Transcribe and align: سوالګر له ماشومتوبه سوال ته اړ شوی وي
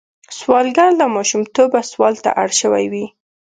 سوالګر 0.37 0.89
له 0.99 1.05
ماشومتوبه 1.15 1.79
سوال 1.91 2.15
ته 2.23 2.29
اړ 2.41 2.49
شوی 2.61 2.85
وي 2.91 3.05